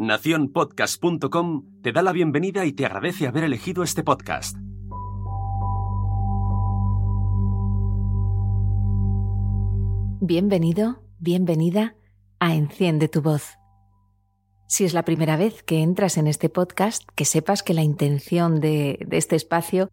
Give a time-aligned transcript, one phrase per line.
[0.00, 4.56] Naciónpodcast.com te da la bienvenida y te agradece haber elegido este podcast.
[10.22, 11.96] Bienvenido, bienvenida
[12.38, 13.58] a Enciende tu voz.
[14.66, 18.58] Si es la primera vez que entras en este podcast, que sepas que la intención
[18.60, 19.90] de, de este espacio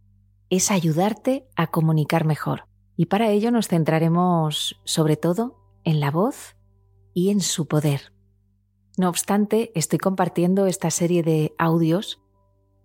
[0.50, 2.70] es ayudarte a comunicar mejor.
[2.96, 6.56] Y para ello nos centraremos sobre todo en la voz
[7.14, 8.14] y en su poder.
[8.98, 12.20] No obstante, estoy compartiendo esta serie de audios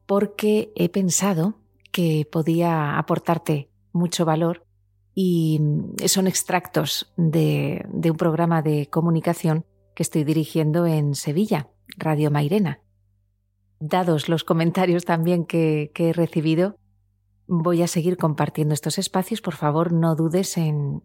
[0.06, 1.54] porque he pensado
[1.91, 4.66] que podía aportarte mucho valor
[5.14, 5.60] y
[6.06, 9.64] son extractos de, un programa de comunicación
[9.95, 12.80] que estoy dirigiendo en Sevilla, Radio Mairena.
[13.80, 16.76] Dados los comentarios también que, que he recibido,
[17.46, 19.40] voy a seguir compartiendo estos espacios.
[19.40, 21.02] Por favor, no dudes en,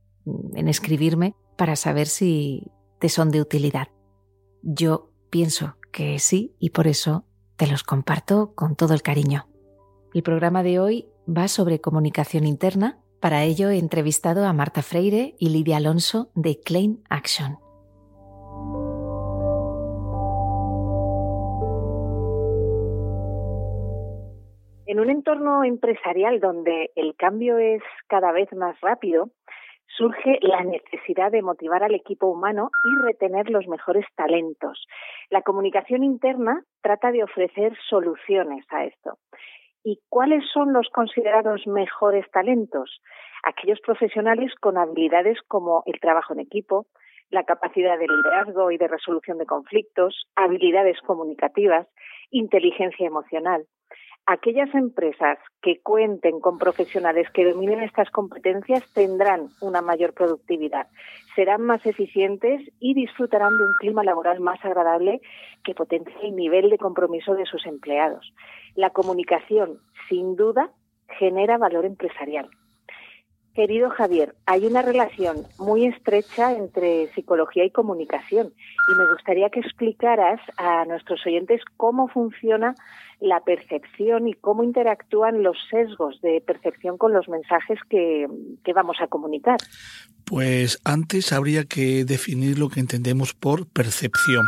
[0.54, 3.88] en escribirme para saber si te son de utilidad.
[4.70, 7.24] Yo pienso que sí y por eso
[7.56, 9.48] te los comparto con todo el cariño.
[10.14, 13.00] El programa de hoy va sobre comunicación interna.
[13.22, 17.60] Para ello he entrevistado a Marta Freire y Lidia Alonso de Klein Action.
[24.86, 29.30] En un entorno empresarial donde el cambio es cada vez más rápido,
[29.98, 34.86] surge la necesidad de motivar al equipo humano y retener los mejores talentos.
[35.30, 39.18] La comunicación interna trata de ofrecer soluciones a esto.
[39.84, 43.02] ¿Y cuáles son los considerados mejores talentos?
[43.44, 46.86] Aquellos profesionales con habilidades como el trabajo en equipo,
[47.30, 51.88] la capacidad de liderazgo y de resolución de conflictos, habilidades comunicativas,
[52.32, 53.66] inteligencia emocional
[54.28, 60.88] aquellas empresas que cuenten con profesionales que dominen estas competencias tendrán una mayor productividad,
[61.34, 65.22] serán más eficientes y disfrutarán de un clima laboral más agradable
[65.64, 68.34] que potencie el nivel de compromiso de sus empleados.
[68.76, 69.80] La comunicación,
[70.10, 70.72] sin duda,
[71.18, 72.50] genera valor empresarial.
[73.58, 79.62] Querido Javier, hay una relación muy estrecha entre psicología y comunicación y me gustaría que
[79.62, 82.76] explicaras a nuestros oyentes cómo funciona
[83.20, 88.28] la percepción y cómo interactúan los sesgos de percepción con los mensajes que,
[88.76, 89.58] vamos a comunicar.
[90.24, 94.46] Pues antes habría que definir lo que entendemos por percepción.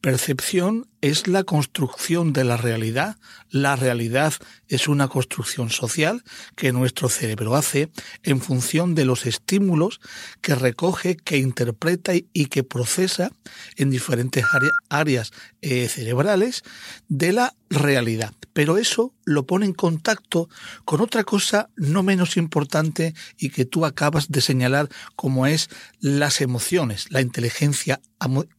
[0.00, 3.16] Percepción es la construcción de la realidad.
[3.48, 4.34] La realidad
[4.68, 6.22] es una construcción social
[6.54, 7.90] que nuestro cerebro hace
[8.24, 10.00] en función de los estímulos
[10.42, 13.30] que recoge, que interpreta y que procesa
[13.76, 14.44] en diferentes
[14.90, 15.30] áreas
[15.62, 16.62] eh, cerebrales
[17.08, 18.32] de la realidad.
[18.52, 20.48] Pero eso lo pone en contacto
[20.84, 26.40] con otra cosa no menos importante y que tú acabas de señalar como es las
[26.40, 27.10] emociones.
[27.10, 28.00] La inteligencia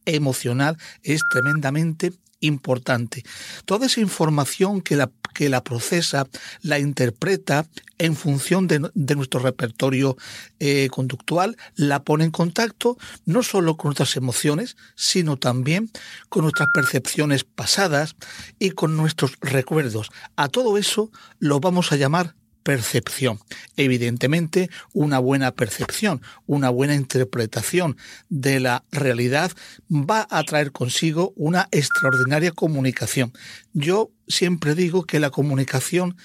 [0.04, 3.24] emocional es tremendamente importante.
[3.64, 6.26] Toda esa información que la, que la procesa,
[6.62, 7.66] la interpreta
[7.98, 10.16] en función de, nuestro repertorio
[10.58, 12.96] eh, conductual, la pone en contacto
[13.26, 15.90] no solo con nuestras emociones, sino también
[16.30, 18.16] con nuestras percepciones pasadas
[18.58, 20.10] y con nuestros recuerdos.
[20.36, 22.34] A todo eso lo vamos a llamar
[22.64, 23.38] percepción.
[23.76, 27.96] Evidentemente, una buena percepción, una buena interpretación
[28.28, 29.52] de la realidad
[29.88, 33.32] va a traer consigo una extraordinaria comunicación.
[33.72, 36.16] Yo siempre digo que la comunicación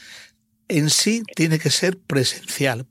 [0.69, 2.87] en sí tiene que ser presencial.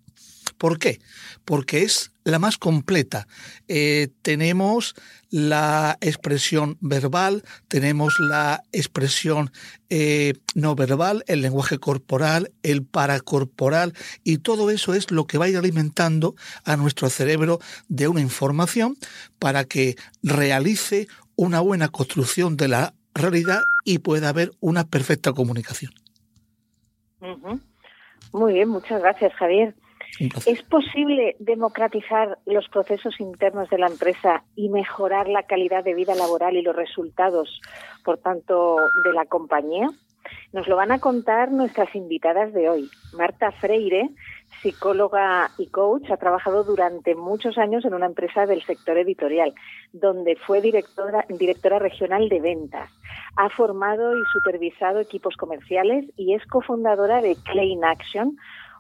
[0.58, 1.00] ¿Por qué?
[1.44, 3.26] Porque es la más completa.
[3.68, 4.94] Eh, tenemos
[5.30, 9.50] la expresión verbal, tenemos la expresión
[9.90, 13.94] eh, no verbal, el lenguaje corporal, el paracorporal,
[14.24, 16.34] y todo eso es lo que va a ir alimentando
[16.64, 17.58] a nuestro cerebro
[17.88, 18.96] de una información
[19.38, 25.92] para que realice una buena construcción de la realidad y pueda haber una perfecta comunicación.
[28.32, 29.74] Muy bien, muchas gracias, Javier.
[30.46, 36.14] ¿Es posible democratizar los procesos internos de la empresa y mejorar la calidad de vida
[36.14, 37.60] laboral y los resultados,
[38.04, 39.88] por tanto, de la compañía?
[40.52, 42.90] Nos lo van a contar nuestras invitadas de hoy.
[43.16, 44.10] Marta Freire,
[44.62, 49.54] psicóloga y coach, ha trabajado durante muchos años en una empresa del sector editorial,
[49.92, 52.90] donde fue directora, directora regional de ventas.
[53.36, 58.36] Ha formado y supervisado equipos comerciales y es cofundadora de Klein Action,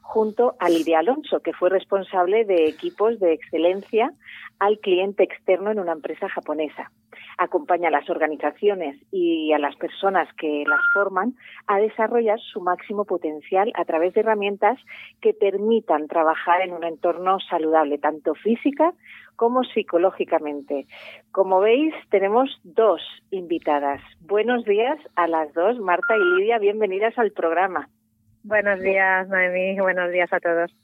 [0.08, 4.10] junto a Lidia Alonso, que fue responsable de equipos de excelencia
[4.58, 6.90] al cliente externo en una empresa japonesa.
[7.36, 11.34] Acompaña a las organizaciones y a las personas que las forman
[11.66, 14.78] a desarrollar su máximo potencial a través de herramientas
[15.20, 18.94] que permitan trabajar en un entorno saludable, tanto física
[19.36, 20.86] como psicológicamente.
[21.32, 24.00] Como veis, tenemos dos invitadas.
[24.20, 27.90] Buenos días a las dos, Marta y Lidia, bienvenidas al programa.
[28.48, 30.74] Buenos días, Noemí, buenos días a todos.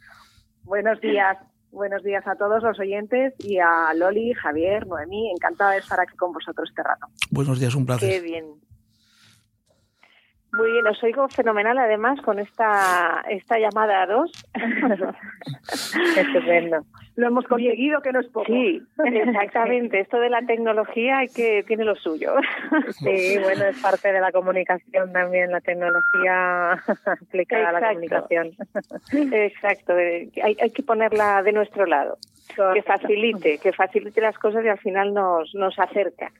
[0.65, 1.39] Buenos días.
[1.71, 5.31] Buenos días a todos los oyentes y a Loli, Javier, Noemí.
[5.31, 7.07] Encantada de estar aquí con vosotros este rato.
[7.31, 8.11] Buenos días, un placer.
[8.11, 8.45] Qué bien.
[10.57, 14.31] Muy bien, os oigo fenomenal además con esta, esta llamada a dos.
[16.17, 16.85] Estupendo.
[17.17, 18.47] Lo hemos conseguido, que no es poco.
[18.47, 20.01] Sí, exactamente.
[20.01, 22.35] Esto de la tecnología hay que tiene lo suyo.
[22.91, 28.53] Sí, bueno, es parte de la comunicación también, la tecnología aplicada a la comunicación.
[29.33, 32.19] Exacto, hay, hay que ponerla de nuestro lado.
[32.75, 36.31] Que facilite, que facilite las cosas y al final nos, nos acerca.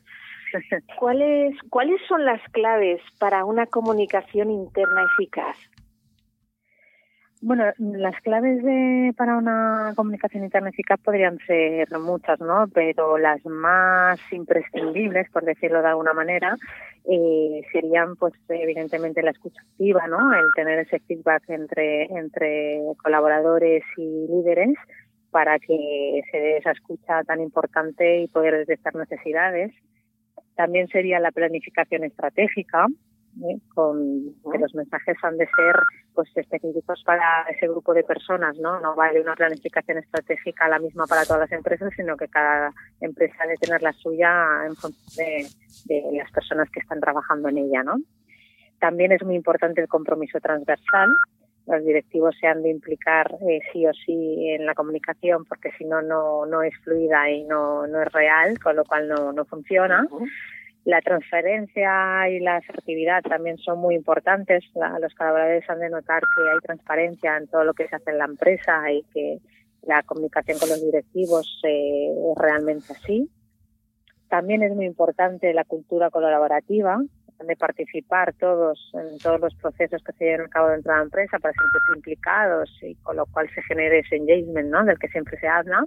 [0.99, 5.57] ¿Cuáles, ¿Cuáles son las claves para una comunicación interna eficaz?
[7.47, 12.69] Bueno, las claves de, para una comunicación interna eficaz podrían ser muchas, ¿no?
[12.73, 16.57] Pero las más imprescindibles, por decirlo de alguna manera,
[17.05, 20.33] eh, serían, pues, evidentemente la escucha activa, ¿no?
[20.33, 24.79] El tener ese feedback entre, entre colaboradores y líderes
[25.31, 29.75] para que se dé esa escucha tan importante y poder detectar necesidades.
[30.57, 32.87] También sería la planificación estratégica,
[33.43, 33.59] ¿eh?
[33.75, 35.77] con que los mensajes han de ser
[36.15, 38.81] pues específicos para ese grupo de personas, ¿no?
[38.81, 43.43] No vale una planificación estratégica la misma para todas las empresas, sino que cada empresa
[43.43, 45.47] debe tener la suya en función de,
[45.87, 47.97] de las personas que están trabajando en ella, ¿no?
[48.79, 51.09] También es muy importante el compromiso transversal,
[51.67, 55.85] los directivos se han de implicar eh, sí o sí en la comunicación porque si
[55.85, 60.07] no, no es fluida y no, no es real, con lo cual no, no funciona.
[60.85, 64.65] La transparencia y la asertividad también son muy importantes.
[65.01, 68.19] los colaboradores han de notar que hay transparencia en todo lo que se hace en
[68.19, 69.39] la empresa y que
[69.83, 73.31] la comunicación con los directivos eh, es realmente así.
[74.29, 77.01] También es muy importante la cultura colaborativa,
[77.41, 81.05] de participar todos en todos los procesos que se llevan a cabo dentro de la
[81.05, 84.85] empresa para sentirse implicados y con lo cual se genere ese engagement ¿no?
[84.85, 85.85] del que siempre se habla.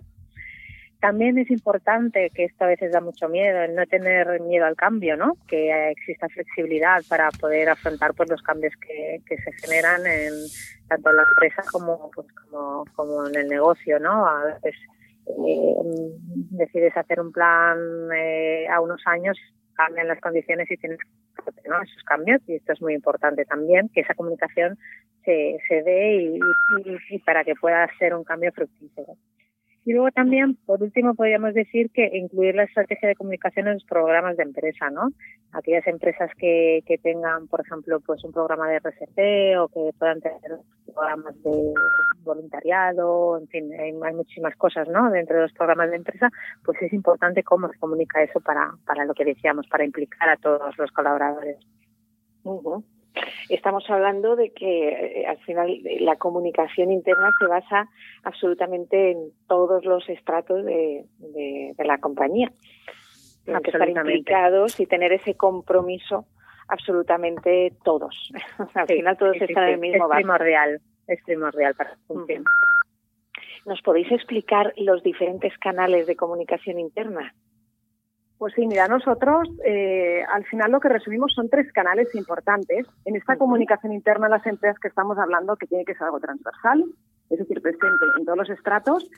[0.99, 4.75] También es importante, que esto a veces da mucho miedo, el no tener miedo al
[4.75, 5.33] cambio, ¿no?
[5.47, 10.33] que exista flexibilidad para poder afrontar pues, los cambios que, que se generan en
[10.87, 13.99] tanto en la empresa como, pues, como, como en el negocio.
[13.99, 14.27] ¿no?
[14.27, 14.75] A veces
[15.27, 15.75] eh,
[16.51, 17.77] decides hacer un plan
[18.15, 19.37] eh, a unos años
[19.77, 20.99] cambian las condiciones y tienes
[21.65, 21.81] ¿no?
[21.81, 24.77] esos cambios y esto es muy importante también que esa comunicación
[25.23, 26.39] se, se dé y,
[27.09, 29.13] y, para que pueda ser un cambio fructífero.
[29.87, 33.85] Y luego también, por último, podríamos decir que incluir la estrategia de comunicación en los
[33.85, 35.13] programas de empresa, ¿no?
[35.53, 40.19] Aquellas empresas que, que tengan, por ejemplo, pues un programa de RCC o que puedan
[40.19, 40.59] tener
[40.93, 41.73] programas de
[42.21, 45.09] voluntariado, en fin, hay, muchísimas cosas, ¿no?
[45.09, 46.29] Dentro de los programas de empresa,
[46.65, 50.35] pues es importante cómo se comunica eso para, para lo que decíamos, para implicar a
[50.35, 51.65] todos los colaboradores.
[53.49, 57.89] Estamos hablando de que eh, al final la comunicación interna se basa
[58.23, 61.05] absolutamente en todos los estratos de,
[61.77, 62.51] la compañía.
[63.47, 66.25] Hay que estar implicados y tener ese compromiso
[66.67, 68.31] absolutamente todos.
[68.73, 72.43] al final todos están en el mismo es primordial, es primordial para funcionar.
[73.65, 77.33] ¿Nos podéis explicar los diferentes canales de comunicación interna?
[78.37, 83.15] Pues sí, mira, nosotros eh, al final lo que resumimos son tres canales importantes en
[83.15, 86.85] esta comunicación interna de las empresas que estamos hablando, que tiene que ser algo transversal,
[87.31, 89.09] es decir, presente en todos los estratos,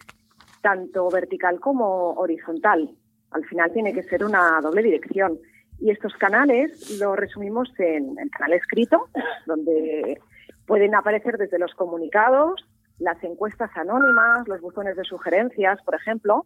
[0.61, 2.91] tanto vertical como horizontal.
[3.31, 5.37] Al final tiene que ser una doble dirección.
[5.81, 9.07] Y estos canales lo resumimos en el canal escrito,
[9.45, 10.17] donde
[10.65, 12.65] pueden aparecer desde los comunicados,
[12.99, 16.45] las encuestas anónimas, los buzones de sugerencias, por ejemplo,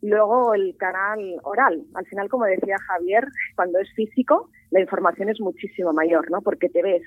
[0.00, 1.84] Luego el canal oral.
[1.94, 6.40] Al final, como decía Javier, cuando es físico, la información es muchísimo mayor, ¿no?
[6.40, 7.02] Porque te ves,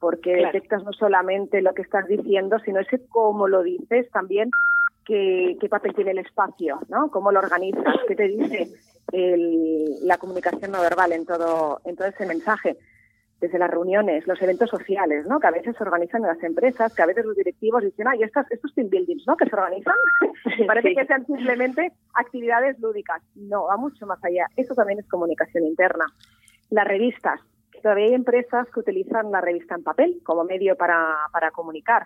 [0.00, 4.50] porque detectas no solamente lo que estás diciendo, sino ese cómo lo dices también,
[5.04, 7.10] qué, qué papel tiene el espacio, ¿no?
[7.10, 8.68] Cómo lo organizas, qué te dice
[9.10, 12.76] la comunicación no verbal en todo, en todo ese mensaje
[13.40, 15.38] desde las reuniones, los eventos sociales, ¿no?
[15.38, 18.22] Que a veces se organizan en las empresas, que a veces los directivos dicen, ay,
[18.22, 19.36] estos, estos team buildings, ¿no?
[19.36, 19.94] Que se organizan,
[20.66, 23.22] parece que sean simplemente actividades lúdicas.
[23.36, 24.46] No, va mucho más allá.
[24.56, 26.06] Eso también es comunicación interna.
[26.70, 27.40] Las revistas.
[27.80, 32.02] Todavía hay empresas que utilizan la revista en papel como medio para, para comunicar.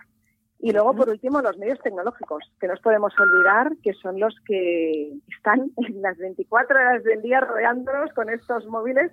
[0.59, 4.33] Y luego, por último, los medios tecnológicos, que no nos podemos olvidar que son los
[4.45, 9.11] que están en las 24 horas del día rodeándonos con estos móviles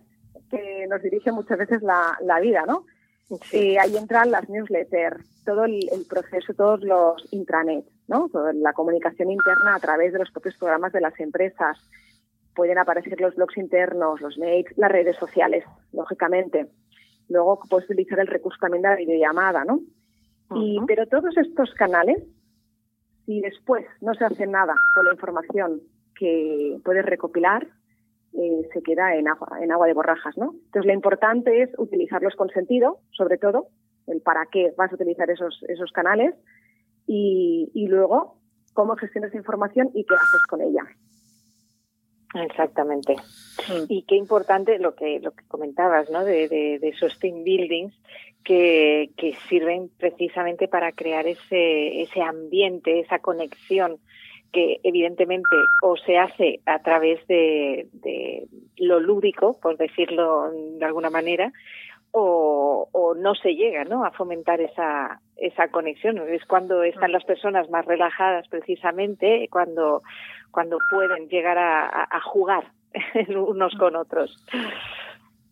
[0.50, 2.84] que nos dirigen muchas veces la, vida, ¿no?
[3.52, 8.28] Y ahí entran las newsletters, todo el, proceso, todos los intranet, ¿no?
[8.28, 11.78] Toda la comunicación interna a través de los propios programas de las empresas.
[12.54, 16.68] Pueden aparecer los blogs internos, los mails, las redes sociales, lógicamente.
[17.28, 19.80] Luego puedes utilizar el recurso también de la videollamada, ¿no?
[20.56, 22.22] y, pero todos estos canales,
[23.24, 25.80] si después no se hace nada con la información
[26.16, 27.68] que puedes recopilar,
[28.32, 30.52] eh, se queda en agua, en agua de borrajas, ¿no?
[30.52, 33.68] Entonces lo importante es utilizarlos con sentido, sobre todo,
[34.06, 36.34] el para qué vas a utilizar esos, esos canales
[37.06, 38.36] y, y luego
[38.72, 40.84] cómo gestionas esa información y qué haces con ella.
[42.34, 43.14] Exactamente.
[43.68, 43.84] Mm.
[43.88, 46.24] Y qué importante lo que lo que comentabas, ¿no?
[46.24, 47.92] De, de, de esos team buildings
[48.44, 53.98] que, que sirven precisamente para crear ese ese ambiente, esa conexión
[54.52, 55.48] que evidentemente
[55.82, 57.86] o se hace a través de,
[58.76, 61.52] lo lúdico, por decirlo de alguna manera,
[62.12, 64.04] o, o, no se llega ¿no?
[64.04, 66.18] a fomentar esa, esa conexión.
[66.28, 70.02] Es cuando están las personas más relajadas precisamente, cuando,
[70.50, 72.64] cuando pueden llegar a, a jugar
[73.28, 74.36] unos con otros.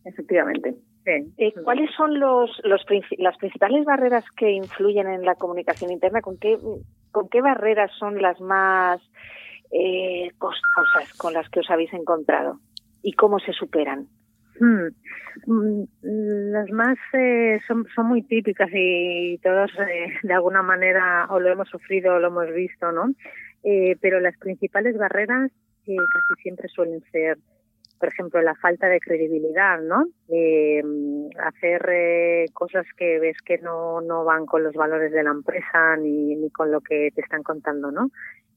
[0.03, 0.75] Efectivamente.
[1.05, 2.85] Eh, ¿Cuáles son los, los,
[3.17, 6.21] las principales barreras que influyen en la comunicación interna?
[6.21, 6.57] ¿Con qué,
[7.11, 9.01] con qué barreras son las más
[9.71, 12.59] eh, costosas con las que os habéis encontrado?
[13.01, 14.07] ¿Y cómo se superan?
[14.59, 14.87] Hmm.
[15.47, 15.83] Mm,
[16.51, 21.49] las más eh, son, son muy típicas y todos eh, de alguna manera o lo
[21.49, 23.13] hemos sufrido o lo hemos visto, ¿no?
[23.61, 25.51] Pero las principales barreras
[25.85, 27.37] casi siempre suelen ser
[27.99, 30.05] por ejemplo, la falta de credibilidad, ¿no?
[30.29, 30.81] Eh,
[31.37, 35.97] hacer eh, cosas que ves que no, no van con los valores de la empresa
[35.97, 38.09] ni, ni con lo que te están contando, ¿no?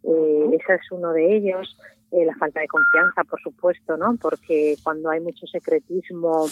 [0.04, 1.76] Eh, ese es uno de ellos.
[2.12, 4.16] Eh, la falta de confianza, por supuesto, ¿no?
[4.20, 6.46] Porque cuando hay mucho secretismo,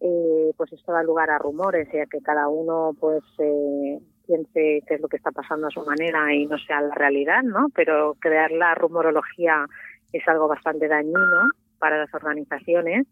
[0.00, 4.82] eh, pues esto da lugar a rumores y a que cada uno, pues, eh, piense
[4.86, 7.68] qué es lo que está pasando a su manera y no sea la realidad, ¿no?
[7.74, 9.66] Pero crear la rumorología
[10.12, 13.06] es algo bastante dañino para las organizaciones.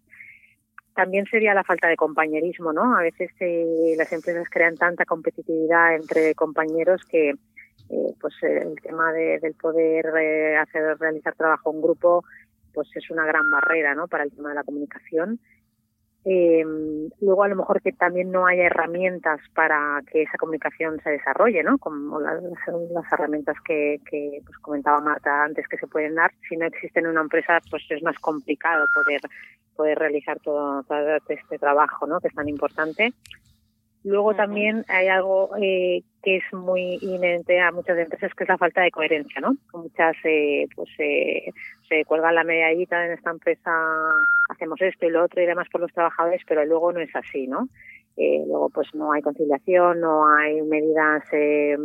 [0.95, 2.97] También sería la falta de compañerismo, ¿no?
[2.97, 9.13] A veces eh, las empresas crean tanta competitividad entre compañeros que eh, pues el tema
[9.13, 12.25] de, del poder eh, hacer realizar trabajo en grupo
[12.73, 14.09] pues es una gran barrera, ¿no?
[14.09, 15.39] Para el tema de la comunicación.
[16.27, 16.65] Eh,
[17.21, 21.63] luego a lo mejor que también no haya herramientas para que esa comunicación se desarrolle,
[21.63, 21.77] ¿no?
[21.79, 26.33] Como las, las herramientas que, que pues comentaba Marta antes que se pueden dar.
[26.49, 29.21] Si no existen en una empresa, pues es más complicado poder
[29.75, 32.21] poder realizar todo, todo este trabajo, ¿no?
[32.21, 33.13] Que es tan importante.
[34.05, 38.59] Luego también hay algo eh, que es muy inherente a muchas empresas, que es la
[38.59, 39.57] falta de coherencia, ¿no?
[39.73, 41.51] Muchas eh, pues eh,
[41.89, 43.71] se cuelgan la medallita en esta empresa,
[44.51, 47.47] hacemos esto y lo otro y demás por los trabajadores, pero luego no es así,
[47.47, 47.69] ¿no?
[48.17, 51.77] Eh, luego pues no hay conciliación, no hay medidas eh,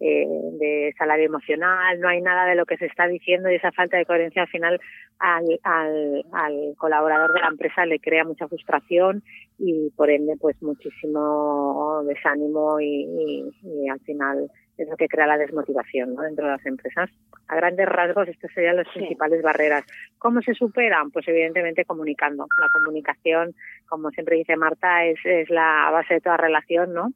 [0.00, 0.26] eh,
[0.58, 3.98] de salario emocional, no hay nada de lo que se está diciendo y esa falta
[3.98, 4.80] de coherencia al final
[5.18, 9.22] al, colaborador de la empresa le crea mucha frustración
[9.58, 13.52] y por ende pues muchísimo desánimo y
[13.90, 16.22] al final es lo que crea la desmotivación ¿no?
[16.22, 17.10] dentro de las empresas.
[17.48, 19.84] A grandes rasgos, estas serían las principales barreras.
[20.18, 21.10] ¿Cómo se superan?
[21.10, 22.46] Pues evidentemente comunicando.
[22.60, 23.54] La comunicación,
[23.88, 27.12] como siempre dice Marta, es, es la base de toda relación, ¿no?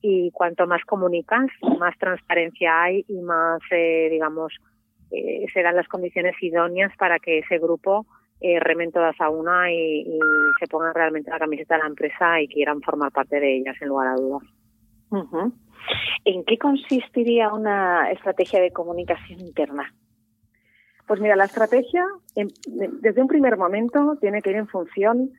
[0.00, 1.46] Y cuanto más comunicas,
[1.78, 4.54] más transparencia hay y más, eh, digamos,
[5.10, 8.06] eh, se dan las condiciones idóneas para que ese grupo
[8.40, 10.18] eh, remen todas a una y, y
[10.58, 13.88] se pongan realmente la camiseta de la empresa y quieran formar parte de ellas, en
[13.88, 14.42] lugar a dudas.
[16.24, 19.92] ¿En qué consistiría una estrategia de comunicación interna?
[21.06, 25.30] Pues mira, la estrategia desde un primer momento tiene que ir en función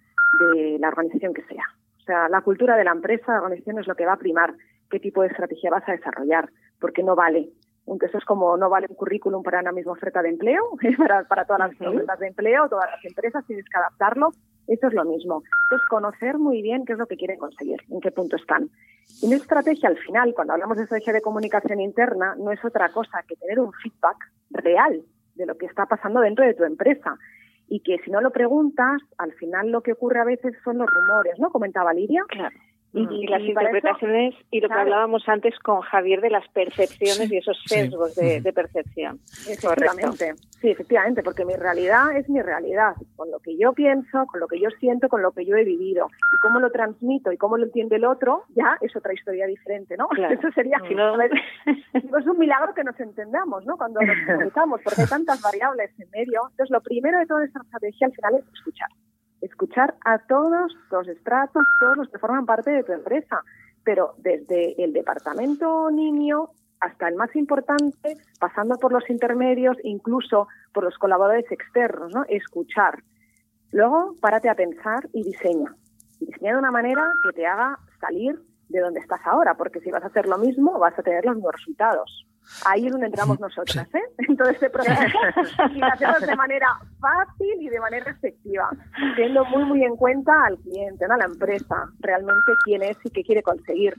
[0.54, 1.64] de la organización que sea.
[2.00, 4.54] O sea, la cultura de la empresa, la organización es lo que va a primar
[4.90, 7.50] qué tipo de estrategia vas a desarrollar, porque no vale.
[7.88, 10.64] Aunque eso es como no vale un currículum para una misma oferta de empleo,
[10.98, 14.32] para, para todas las ofertas de empleo, todas las empresas, tienes que adaptarlo
[14.68, 15.44] eso es lo mismo.
[15.66, 18.70] Entonces, conocer muy bien qué es lo que quieren conseguir, en qué punto están.
[19.22, 22.90] Y una estrategia, al final, cuando hablamos de estrategia de comunicación interna, no es otra
[22.90, 24.18] cosa que tener un feedback
[24.52, 25.04] real
[25.36, 27.18] de lo que está pasando dentro de tu empresa.
[27.68, 30.90] Y que si no lo preguntas, al final lo que ocurre a veces son los
[30.90, 31.50] rumores, ¿no?
[31.50, 32.24] Comentaba Lidia.
[32.94, 37.60] Y, las interpretaciones y lo que hablábamos antes con Javier de las percepciones y esos
[37.66, 39.20] sesgos de, percepción.
[39.50, 44.40] Efectivamente, sí, efectivamente, porque mi realidad es mi realidad, con lo que yo pienso, con
[44.40, 46.06] lo que yo siento, con lo que yo he vivido.
[46.06, 49.98] Y cómo lo transmito y cómo lo entiende el otro, ya es otra historia diferente,
[49.98, 50.08] ¿no?
[50.30, 51.20] Eso sería, si no,
[51.94, 53.76] es un milagro que nos entendamos, ¿no?
[53.76, 56.42] Cuando nos comunicamos, porque hay tantas variables en medio.
[56.52, 58.90] Entonces, lo primero de toda esta estrategia al final es escuchar
[59.44, 63.44] escuchar a todos los estratos, todos los que forman parte de tu empresa,
[63.84, 70.84] pero desde el departamento niño hasta el más importante, pasando por los intermedios, incluso por
[70.84, 72.26] los colaboradores externos, ¿no?
[72.28, 73.04] Escuchar.
[73.72, 75.74] Luego, párate a pensar y diseña.
[76.20, 78.40] Diseña de una manera que te haga salir
[78.70, 81.36] de donde estás ahora, porque si vas a hacer lo mismo, vas a tener los
[81.36, 82.28] mismos resultados.
[82.66, 84.02] Ahí es donde entramos nosotras, ¿eh?
[84.28, 85.18] En todo este proceso.
[85.74, 86.68] y lo hacemos de manera
[87.00, 88.70] fácil y de manera efectiva,
[89.16, 91.14] teniendo muy, muy en cuenta al cliente, ¿no?
[91.14, 93.96] a la empresa, realmente quién es y qué quiere conseguir.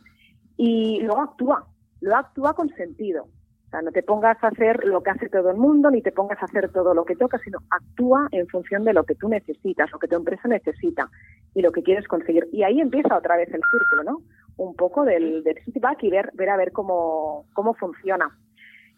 [0.56, 1.66] Y luego actúa,
[2.00, 3.24] luego actúa con sentido.
[3.24, 6.12] O sea, no te pongas a hacer lo que hace todo el mundo, ni te
[6.12, 9.28] pongas a hacer todo lo que toca, sino actúa en función de lo que tú
[9.28, 11.10] necesitas, lo que tu empresa necesita
[11.54, 12.46] y lo que quieres conseguir.
[12.52, 14.18] Y ahí empieza otra vez el círculo, ¿no?
[14.56, 18.30] Un poco del, del feedback y ver, ver a ver cómo, cómo funciona.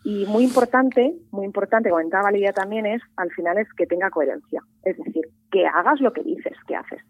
[0.05, 4.63] Y muy importante, muy importante, comentaba Lidia también, es al final es que tenga coherencia.
[4.85, 7.03] Es decir, que hagas lo que dices que haces.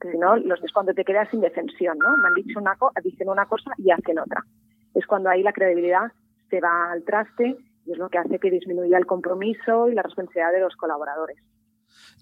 [0.00, 2.16] si no, los es cuando te quedas sin defensión, ¿no?
[2.18, 4.44] Me han dicho una cosa, dicen una cosa y hacen otra.
[4.94, 6.12] Es cuando ahí la credibilidad
[6.48, 10.02] se va al traste y es lo que hace que disminuya el compromiso y la
[10.02, 11.38] responsabilidad de los colaboradores.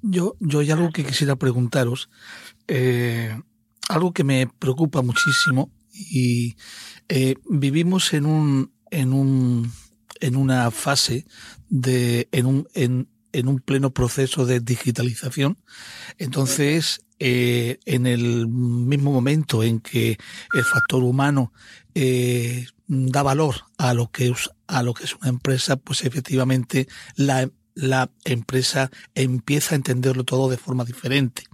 [0.03, 2.11] Yo, yo hay algo que quisiera preguntaros.
[2.69, 3.35] Eh,
[3.89, 6.57] algo que me preocupa muchísimo y
[7.09, 9.73] eh, vivimos en un, en un,
[10.21, 11.27] en una fase
[11.69, 15.59] de, en un, en, en un pleno proceso de digitalización.
[16.19, 20.19] Entonces, eh, en el mismo momento en que
[20.53, 21.53] el factor humano
[21.95, 26.89] eh, da valor a lo que es, a lo que es una empresa, pues efectivamente
[27.17, 31.45] la, la empresa empieza a entenderlo todo de forma diferente.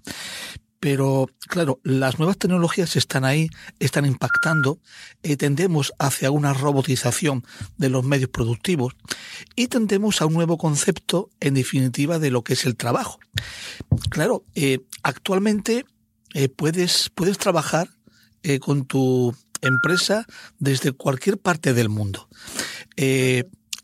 [0.80, 4.80] Pero claro, las nuevas tecnologías están ahí, están impactando,
[5.22, 7.44] eh, tendemos hacia una robotización
[7.76, 8.96] de los medios productivos
[9.54, 13.18] y tendemos a un nuevo concepto, en definitiva, de lo que es el trabajo.
[14.08, 15.84] Claro, eh, actualmente
[16.32, 17.90] eh, puedes, puedes trabajar
[18.60, 20.24] con tu empresa
[20.58, 22.26] desde cualquier parte del mundo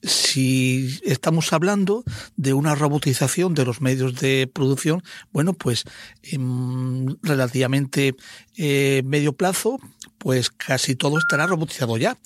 [0.07, 2.05] si estamos hablando
[2.37, 5.85] de una robotización de los medios de producción, bueno, pues
[6.23, 8.15] en relativamente
[8.57, 9.79] eh, medio plazo,
[10.19, 12.17] pues casi todo estará robotizado ya.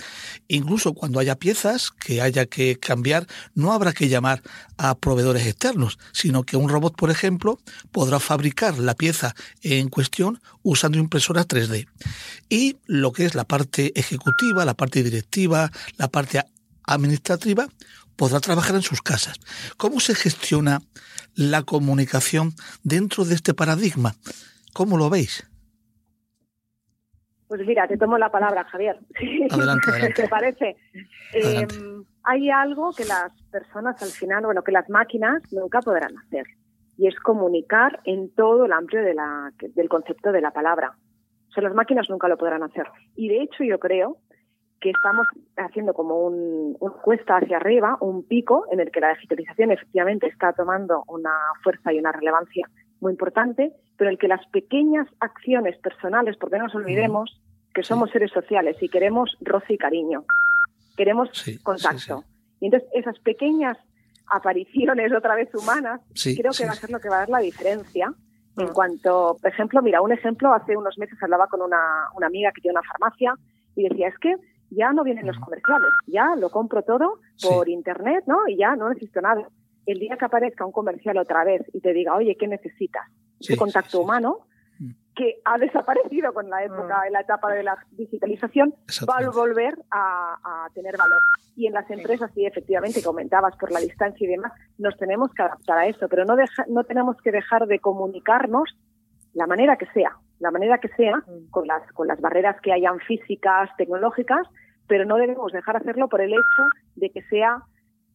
[0.49, 4.43] Incluso cuando haya piezas que haya que cambiar, no habrá que llamar
[4.77, 7.59] a proveedores externos, sino que un robot, por ejemplo,
[7.93, 11.89] podrá fabricar la pieza en cuestión usando impresoras 3D.
[12.49, 16.41] Y lo que es la parte ejecutiva, la parte directiva, la parte
[16.95, 17.67] administrativa
[18.17, 19.39] podrá trabajar en sus casas.
[19.77, 20.81] ¿Cómo se gestiona
[21.35, 22.51] la comunicación
[22.83, 24.13] dentro de este paradigma?
[24.75, 25.47] ¿Cómo lo veis?
[27.49, 29.01] Pues mira, te tomo la palabra, Javier.
[29.51, 30.77] Adelante, ¿Te parece?
[31.33, 36.47] Em, hay algo que las personas al final, bueno, que las máquinas nunca podrán hacer,
[36.97, 40.93] y es comunicar en todo el amplio de la, del concepto de la palabra.
[41.49, 42.87] O sea, las máquinas nunca lo podrán hacer.
[43.17, 44.19] Y de hecho yo creo
[44.81, 49.71] que estamos haciendo como un, cuesta hacia arriba, un pico en el que la digitalización
[49.73, 52.69] efectivamente está tomando una fuerza y una relevancia
[53.01, 57.41] muy importante, pero en el que las pequeñas acciones personales, porque no nos olvidemos
[57.75, 60.25] que somos seres sociales y queremos roce y cariño,
[60.97, 61.31] queremos
[61.63, 62.25] contacto.
[62.61, 63.77] y entonces esas pequeñas
[64.27, 66.01] apariciones otra vez humanas,
[66.37, 68.13] creo que va a ser lo que va a dar la diferencia.
[68.57, 68.73] En mm.
[68.73, 72.61] cuanto, por ejemplo, mira, un ejemplo, hace unos meses hablaba con una, una amiga que
[72.61, 73.35] tiene una farmacia
[73.77, 74.37] y decía, es que
[74.71, 78.49] ya no vienen los comerciales, ya lo compro todo por internet, ¿no?
[78.49, 79.49] Y ya no necesito nada.
[79.87, 83.03] El día que aparezca un comercial otra vez y te diga, oye, ¿qué necesitas?
[83.41, 84.41] Ese contacto humano
[84.79, 84.91] mm.
[85.17, 87.07] que ha desaparecido con la época, mm.
[87.07, 88.75] en la etapa de la digitalización,
[89.09, 91.21] va a volver a, tener valor.
[91.57, 95.43] Y en las empresas, sí, efectivamente, comentabas por la distancia y demás, nos tenemos que
[95.43, 96.37] adaptar a eso, pero no,
[96.69, 98.77] no tenemos que dejar de comunicarnos
[99.33, 102.99] la manera que sea, la manera que sea, con las, con las barreras que hayan
[103.01, 104.47] físicas, tecnológicas,
[104.89, 106.63] pero no debemos dejar hacerlo por el hecho
[106.97, 107.63] de que sea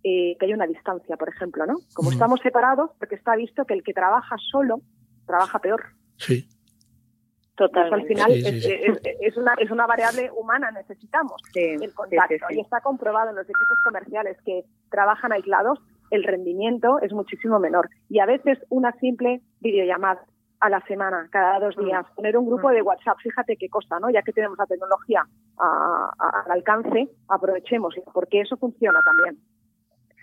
[0.04, 1.76] eh, que haya una distancia, por ejemplo, ¿no?
[1.94, 2.14] Como mm.
[2.14, 4.82] estamos separados, porque está visto que el que trabaja solo
[5.26, 5.84] trabaja peor.
[6.18, 6.48] Sí.
[7.56, 7.94] Total.
[7.94, 12.48] al final es, una, es una variable humana, necesitamos el contacto.
[12.50, 15.80] y está comprobado en los equipos comerciales que trabajan aislados,
[16.12, 17.90] el rendimiento es muchísimo menor.
[18.10, 20.26] Y a veces una simple videollamada
[20.66, 21.86] a la semana, cada dos mm.
[21.86, 22.06] días.
[22.16, 24.10] Poner un grupo de WhatsApp, fíjate qué cosa, ¿no?
[24.10, 25.26] Ya que tenemos la tecnología
[25.58, 29.38] al alcance, aprovechemos, porque eso funciona también.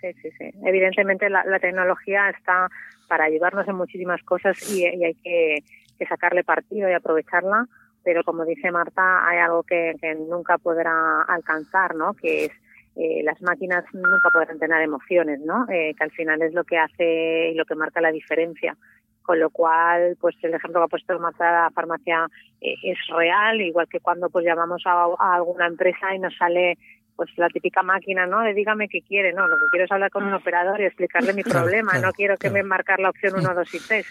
[0.01, 0.51] Sí, sí, sí.
[0.65, 2.67] Evidentemente la, tecnología está
[3.07, 5.63] para ayudarnos en muchísimas cosas y, hay que,
[6.09, 7.65] sacarle partido y aprovecharla,
[8.03, 9.95] pero como dice Marta, hay algo que,
[10.27, 12.13] nunca podrá alcanzar, ¿no?
[12.13, 12.51] Que es
[12.97, 15.65] eh, las máquinas nunca podrán tener emociones, ¿no?
[15.69, 18.77] Eh, que al final es lo que hace y lo que marca la diferencia.
[19.23, 22.27] Con lo cual, pues el ejemplo que ha puesto Marta de la farmacia
[22.61, 26.77] eh, es real, igual que cuando pues llamamos a, a, alguna empresa y nos sale
[27.15, 28.41] pues la típica máquina, ¿no?
[28.41, 31.33] De dígame qué quiere, no, lo que quiero es hablar con un operador y explicarle
[31.33, 34.05] mi problema, no quiero que me marcar la opción 1, 2 y 3.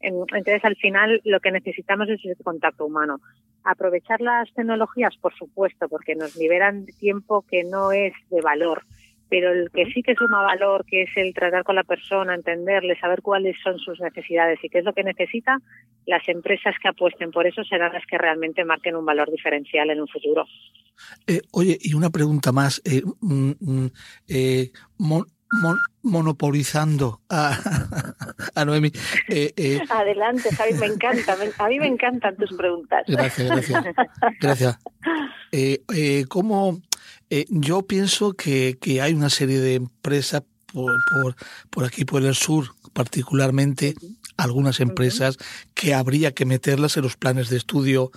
[0.00, 3.20] Entonces, al final, lo que necesitamos es ese contacto humano.
[3.64, 8.82] Aprovechar las tecnologías, por supuesto, porque nos liberan tiempo que no es de valor,
[9.28, 12.98] pero el que sí que suma valor, que es el tratar con la persona, entenderle,
[12.98, 15.58] saber cuáles son sus necesidades y qué es lo que necesita,
[16.06, 20.00] las empresas que apuesten por eso serán las que realmente marquen un valor diferencial en
[20.00, 20.46] un futuro.
[21.26, 22.80] Eh, oye, y una pregunta más.
[22.84, 23.86] Eh, mm, mm,
[24.28, 24.70] eh,
[26.02, 27.56] monopolizando a,
[28.54, 28.90] a Noemi.
[29.90, 31.36] Adelante, Javi, me encanta.
[31.58, 33.04] a mí me encantan tus preguntas.
[33.06, 33.84] Gracias, gracias.
[34.40, 34.78] Gracias.
[36.28, 36.80] ¿Cómo
[37.30, 41.36] eh, yo pienso que, que, hay una serie de empresas por, por,
[41.70, 43.94] por, aquí, por el sur, particularmente
[44.36, 45.38] algunas empresas
[45.74, 48.10] que habría que meterlas en los planes de estudio,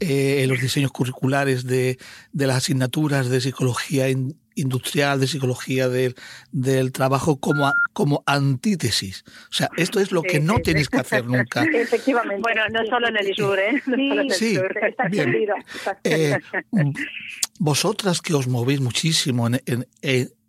[0.00, 1.98] eh, en los diseños curriculares de,
[2.32, 4.08] de las asignaturas de psicología
[4.56, 6.16] industrial, de psicología del,
[6.50, 9.24] del trabajo como, como antítesis.
[9.50, 11.62] O sea, esto es lo que no tenéis que hacer nunca.
[11.72, 12.42] Efectivamente.
[12.42, 13.82] Bueno, no solo en el sur, ¿eh?
[14.30, 15.34] sí, está bien.
[16.02, 16.38] Eh,
[17.58, 19.86] vosotras que os movéis muchísimo en, en,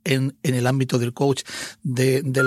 [0.03, 1.43] en, en, el ámbito del coach,
[1.83, 2.43] de, de,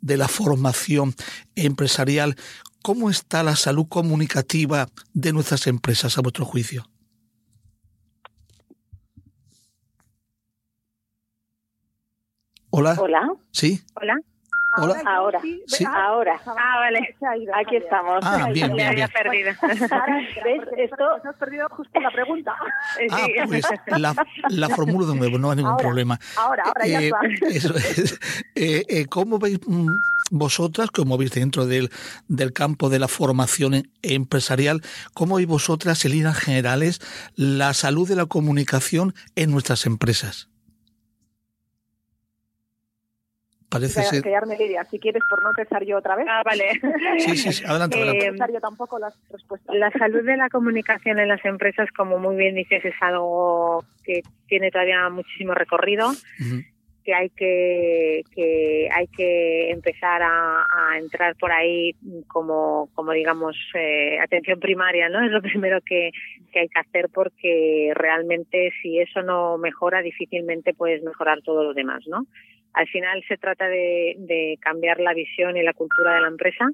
[0.00, 1.14] de, la formación
[1.56, 2.36] empresarial,
[2.82, 6.88] ¿cómo está la salud comunicativa de nuestras empresas a vuestro juicio?
[12.78, 12.94] Hola.
[13.00, 13.32] Hola.
[13.52, 13.80] Sí.
[13.94, 14.16] Hola.
[14.76, 15.02] Hola.
[15.06, 15.82] Ahora, sí.
[15.86, 16.38] ahora.
[16.44, 17.16] Ah, vale.
[17.54, 18.18] Aquí estamos.
[18.22, 19.08] Ah, bien, bien, bien.
[19.08, 19.52] perdido.
[20.44, 20.60] ¿Ves?
[20.76, 22.54] Esto has perdido justo la pregunta.
[23.10, 24.14] Ah, pues la,
[24.48, 26.20] la formulo de nuevo, no hay ningún ahora, problema.
[26.36, 27.46] Ahora, ahora, ya eh, está.
[27.48, 28.18] Eso es.
[28.54, 29.88] Eh, eh, ¿Cómo veis mm,
[30.30, 31.90] vosotras, como veis dentro del,
[32.28, 34.82] del campo de la formación empresarial,
[35.14, 37.00] cómo veis vosotras, en líneas generales,
[37.36, 40.48] la salud de la comunicación en nuestras empresas?
[43.68, 44.22] Parece ser...
[44.22, 46.26] quedarme Lidia, si quieres, por no empezar yo otra vez.
[46.28, 46.80] Ah, vale.
[47.18, 47.64] Sí, sí, sí.
[47.64, 48.26] adelante, adelante.
[48.26, 49.74] Eh, yo tampoco las respuestas.
[49.74, 54.22] La salud de la comunicación en las empresas, como muy bien dices, es algo que
[54.46, 56.10] tiene todavía muchísimo recorrido.
[56.10, 56.75] Uh -huh
[57.06, 61.92] que hay que, que hay que empezar a, a, entrar por ahí
[62.26, 65.20] como, como digamos, eh, atención primaria, ¿no?
[65.24, 66.10] Es lo primero que,
[66.52, 71.74] que hay que hacer porque realmente si eso no mejora, difícilmente puedes mejorar todo lo
[71.74, 72.26] demás, ¿no?
[72.72, 76.68] Al final se trata de, de cambiar la visión y la cultura de la empresa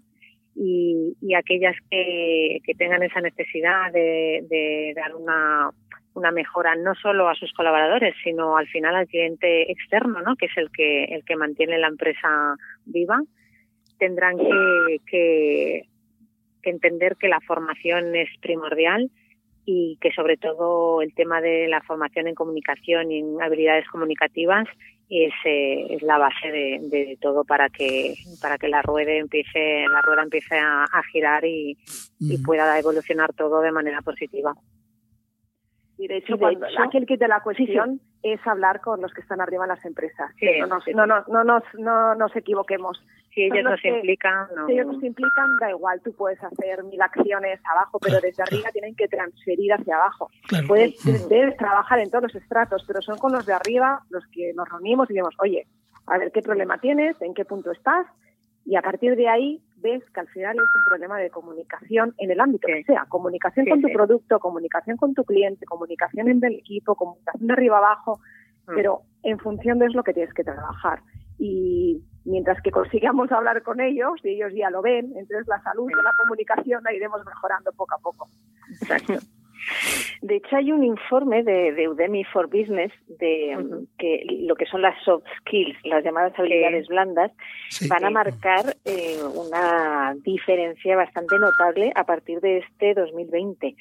[0.57, 5.71] y, y aquellas que, que tengan esa necesidad de, de dar una
[6.15, 10.37] una mejora no solo a sus colaboradores, sino al final al cliente externo, ¿no?
[10.37, 13.21] que es el que, el que mantiene la empresa viva,
[13.99, 15.83] tendrán que, que,
[16.63, 19.11] que entender que la formación es primordial
[19.65, 24.67] y que sobre todo el tema de la formación en comunicación y en habilidades comunicativas
[25.09, 29.85] es, eh, es la base de, de, todo para que para que la rueda empiece
[29.89, 31.77] la rueda empiece a, a girar y,
[32.19, 34.55] y pueda evolucionar todo de manera positiva.
[36.03, 38.33] Y de hecho, cuando, hecho aquel que de la cuestión sí, sí.
[38.33, 40.33] es hablar con los que están arriba en las empresas.
[40.37, 43.01] Sí, no, nos, no, no, no, nos, no nos equivoquemos.
[43.33, 44.67] Si ellos nos implican, no.
[44.67, 48.71] Si ellos nos implican, da igual, tú puedes hacer mil acciones abajo, pero desde arriba
[48.73, 50.29] tienen que transferir hacia abajo.
[50.49, 50.67] Claro.
[50.67, 54.53] Puedes, debes trabajar en todos los estratos, pero son con los de arriba los que
[54.55, 55.69] nos reunimos y decimos, oye,
[56.09, 58.09] a ver qué problema tienes, en qué punto estás,
[58.65, 62.31] y a partir de ahí ves que al final es un problema de comunicación en
[62.31, 62.75] el ámbito sí.
[62.75, 63.95] que sea, comunicación sí, con tu sí.
[63.95, 68.21] producto, comunicación con tu cliente, comunicación en el equipo, comunicación de arriba abajo,
[68.67, 68.75] mm.
[68.75, 71.01] pero en función de eso es lo que tienes que trabajar.
[71.39, 75.89] Y mientras que consigamos hablar con ellos, y ellos ya lo ven, entonces la salud
[75.89, 78.29] de la comunicación la iremos mejorando poco a poco.
[78.71, 79.15] Exacto.
[80.23, 83.87] De hecho, hay un informe de, de Udemy for Business de uh -huh.
[83.99, 86.93] que lo que son las soft skills, las llamadas habilidades sí.
[86.93, 87.33] blandas,
[87.71, 87.89] sí.
[87.89, 93.75] van a marcar eh, una diferencia bastante notable a partir de este 2020.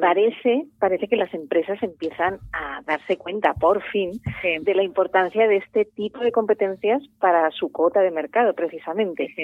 [0.00, 4.56] Parece, parece que las empresas empiezan a darse cuenta, por fin, sí.
[4.62, 9.34] de la importancia de este tipo de competencias para su cuota de mercado, precisamente.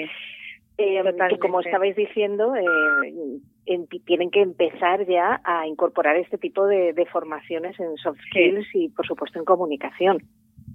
[0.77, 6.93] Eh, que como estabais diciendo, eh, tienen que empezar ya a incorporar este tipo de,
[7.11, 10.17] formaciones en soft skills y, por supuesto, en comunicación.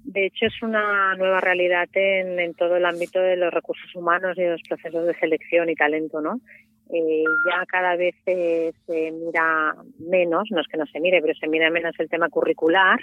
[0.03, 4.37] De hecho, es una nueva realidad en, en, todo el ámbito de los recursos humanos
[4.37, 6.41] y de los procesos de selección y talento, ¿no?
[6.93, 11.47] Eh, ya cada vez se, mira menos, no es que no se mire, pero se
[11.47, 12.99] mira menos el tema curricular.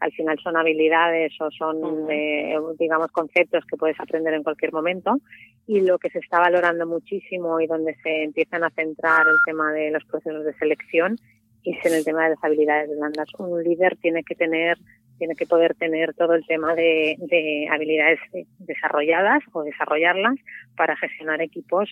[0.00, 5.18] Al final son habilidades o son, eh, digamos, conceptos que puedes aprender en cualquier momento.
[5.66, 9.72] Y lo que se está valorando muchísimo y donde se empiezan a centrar el tema
[9.72, 11.16] de los procesos de selección
[11.64, 13.28] es en el tema de las habilidades blandas.
[13.38, 14.78] Un líder tiene que tener
[15.18, 18.18] tiene que poder tener todo el tema de, de habilidades
[18.58, 20.36] desarrolladas o desarrollarlas
[20.76, 21.90] para gestionar equipos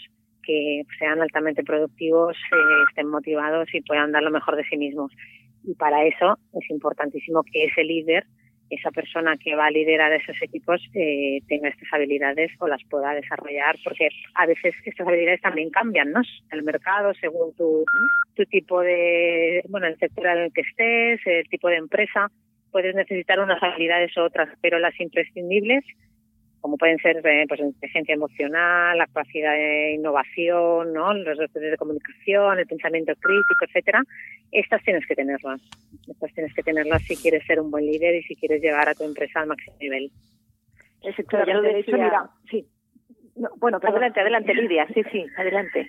[0.48, 5.12] que sean altamente productivos, eh, estén motivados y puedan dar lo mejor de sí mismos.
[5.68, 8.24] Y para eso es importantísimo que ese líder,
[8.70, 13.12] esa persona que va a liderar esos equipos, eh, tenga estas habilidades o las pueda
[13.12, 16.22] desarrollar, porque a veces estas habilidades también cambian, ¿no?
[16.50, 17.84] El mercado, según tu,
[18.46, 22.30] tipo de, bueno, el sector en el que estés, el tipo de empresa,
[22.72, 25.84] puedes necesitar unas habilidades u otras, pero las imprescindibles
[26.60, 31.12] como pueden ser eh, pues inteligencia emocional, la capacidad de innovación, ¿no?
[31.14, 34.02] los dotes de comunicación, el pensamiento crítico, etcétera,
[34.50, 35.60] estas tienes que tenerlas.
[36.08, 38.94] Estas tienes que tenerlas si quieres ser un buen líder y si quieres llevar a
[38.94, 40.10] tu empresa al máximo nivel.
[41.02, 42.66] Efectivamente, de hecho, mira, sí.
[43.58, 45.88] bueno, adelante, adelante, Lidia, sí, sí, adelante.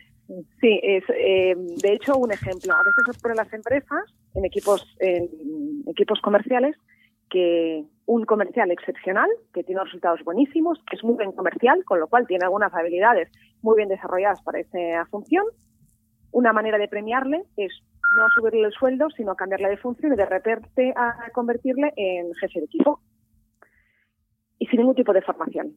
[0.61, 2.73] Sí, es, eh, de hecho, un ejemplo.
[2.73, 4.03] A veces os ponen las empresas
[4.35, 5.27] en equipos, en
[5.87, 6.75] equipos comerciales
[7.31, 12.07] que un comercial excepcional, que tiene resultados buenísimos, que es muy bien comercial, con lo
[12.07, 13.29] cual tiene algunas habilidades
[13.61, 15.45] muy bien desarrolladas para esa función.
[16.31, 17.71] Una manera de premiarle es
[18.17, 22.61] no subirle el sueldo, sino cambiarle de función y de repente a convertirle en jefe
[22.61, 22.99] de equipo.
[24.57, 25.75] Y sin ningún tipo de formación.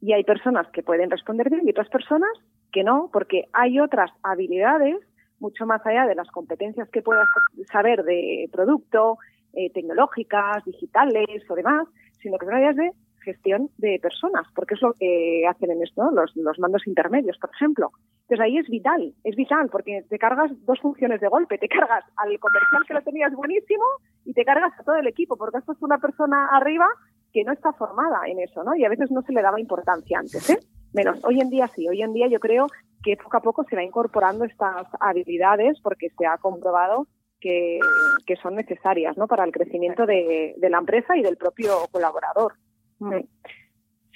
[0.00, 2.30] Y hay personas que pueden responder bien y otras personas
[2.70, 4.98] que no, porque hay otras habilidades
[5.40, 7.26] mucho más allá de las competencias que puedas
[7.72, 9.18] saber de producto,
[9.54, 11.86] eh, tecnológicas, digitales o demás,
[12.20, 12.90] sino que son áreas de
[13.22, 17.50] gestión de personas, porque es lo que hacen en esto, los, los mandos intermedios, por
[17.50, 17.90] ejemplo.
[18.22, 22.04] Entonces ahí es vital, es vital, porque te cargas dos funciones de golpe, te cargas
[22.16, 23.84] al comercial que lo tenías buenísimo
[24.24, 26.86] y te cargas a todo el equipo, porque esto es una persona arriba
[27.32, 28.74] que no está formada en eso, ¿no?
[28.74, 30.58] Y a veces no se le daba importancia antes, ¿eh?
[30.92, 31.24] Menos.
[31.24, 32.66] Hoy en día sí, hoy en día yo creo
[33.02, 37.06] que poco a poco se va incorporando estas habilidades porque se ha comprobado
[37.42, 39.26] que, son necesarias ¿no?
[39.26, 42.54] para el crecimiento de, la empresa y del propio colaborador.
[42.98, 43.20] Mm.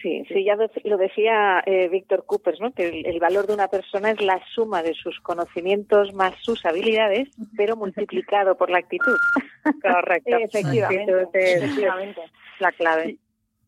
[0.03, 2.73] Sí, sí, ya lo decía eh, Víctor Coopers, ¿no?
[2.73, 7.29] que el, valor de una persona es la suma de sus conocimientos más sus habilidades,
[7.57, 9.17] pero multiplicado por la actitud.
[9.83, 10.37] Correcto.
[10.37, 12.21] Efectivamente, efectivamente.
[12.61, 13.19] La clave.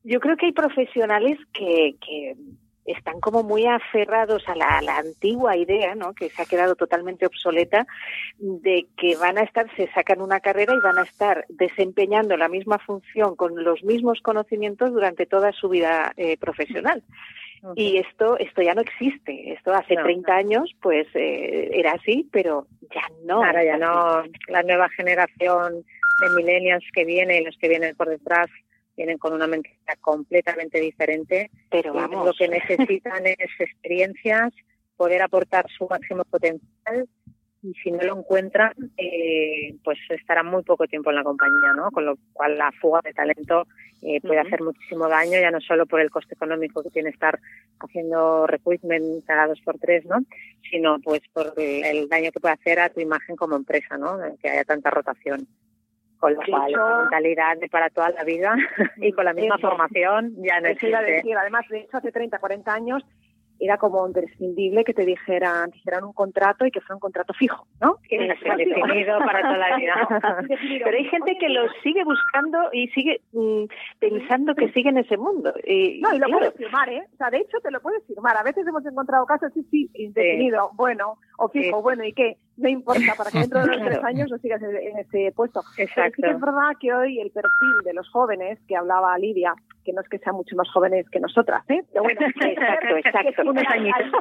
[0.04, 2.36] Yo creo que hay profesionales que, que
[2.88, 6.14] están como muy aferrados a la, antigua idea, ¿no?
[6.14, 7.86] que se ha quedado totalmente obsoleta,
[8.38, 12.48] de que van a estar, se sacan una carrera y van a estar desempeñando la
[12.48, 17.02] misma función con los mismos conocimientos durante toda su vida eh, profesional.
[17.74, 19.52] Y esto, esto ya no existe.
[19.52, 23.42] Esto hace 30 años, pues eh, era así, pero ya no.
[23.42, 24.22] Ahora ya no.
[24.46, 25.84] La nueva generación
[26.20, 28.48] de millennials que viene y los que vienen por detrás
[28.98, 32.26] vienen con una mentalidad completamente diferente, pero vamos.
[32.26, 34.52] lo que necesitan es experiencias,
[34.96, 37.08] poder aportar su máximo potencial
[37.62, 41.90] y si no lo encuentran, eh, pues estarán muy poco tiempo en la compañía, ¿no?
[41.90, 43.66] Con lo cual la fuga de talento
[44.02, 47.38] eh, puede hacer muchísimo daño, ya no solo por el coste económico que tiene estar
[47.78, 50.18] haciendo recruitment cada dos por tres, ¿no?
[50.70, 54.18] Sino pues por el, daño que puede hacer a tu imagen como empresa, ¿no?
[54.40, 55.46] Que haya tanta rotación.
[56.18, 58.56] Con lo cual, mentalidad de para toda la vida
[58.96, 61.00] y con la misma formación ya no existe.
[61.02, 63.04] Decir, además, de hecho, hace 30, 40 años
[63.60, 67.96] era como imprescindible que te dijeran, un contrato y que fuera un contrato fijo, ¿no?
[68.08, 69.94] Que definido para toda la vida.
[70.84, 73.64] Pero hay gente que lo sigue buscando y sigue mm,
[73.98, 75.52] pensando que sigue en ese mundo.
[75.66, 77.02] Y, no, y lo puedes firmar, ¿eh?
[77.12, 78.36] O sea, de hecho te lo puedes firmar.
[78.36, 82.36] A veces hemos encontrado casos, sí, sí, indefinido, bueno, o fijo, bueno, ¿y qué?
[82.56, 85.62] No importa, para que dentro de los tres años no sigas en ese puesto.
[85.76, 86.26] Exacto.
[86.26, 89.54] es verdad que hoy el perfil de los jóvenes, que hablaba Lidia,
[89.88, 91.80] que no es que sean mucho más jóvenes que nosotras, ¿eh?
[91.90, 93.42] Pero bueno, exacto, exacto.
[93.48, 94.20] Unos añitos.